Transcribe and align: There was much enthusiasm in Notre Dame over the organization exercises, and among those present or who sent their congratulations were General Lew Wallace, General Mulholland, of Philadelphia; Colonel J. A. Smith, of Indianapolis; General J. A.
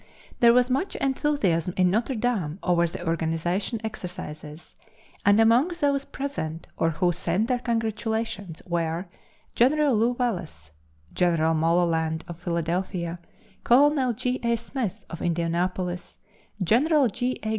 There 0.39 0.51
was 0.51 0.71
much 0.71 0.95
enthusiasm 0.95 1.75
in 1.77 1.91
Notre 1.91 2.15
Dame 2.15 2.57
over 2.63 2.87
the 2.87 3.05
organization 3.05 3.79
exercises, 3.83 4.75
and 5.27 5.39
among 5.39 5.67
those 5.79 6.05
present 6.05 6.65
or 6.75 6.89
who 6.97 7.11
sent 7.11 7.47
their 7.47 7.59
congratulations 7.59 8.63
were 8.65 9.05
General 9.53 9.95
Lew 9.95 10.13
Wallace, 10.13 10.71
General 11.13 11.53
Mulholland, 11.53 12.25
of 12.27 12.39
Philadelphia; 12.39 13.19
Colonel 13.63 14.13
J. 14.13 14.39
A. 14.41 14.55
Smith, 14.57 15.05
of 15.07 15.21
Indianapolis; 15.21 16.17
General 16.63 17.07
J. 17.07 17.37
A. 17.43 17.49